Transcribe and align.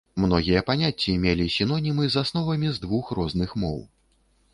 Многія 0.21 0.61
паняцці 0.69 1.13
мелі 1.25 1.45
сінонімы 1.55 2.07
з 2.13 2.23
асновамі 2.25 2.71
з 2.79 2.85
двух 2.87 3.13
розных 3.21 3.55
моў. 3.65 3.77